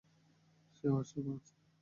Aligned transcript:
সে 0.75 0.85
ওয়াশরুমে 0.91 1.33
আছে। 1.37 1.53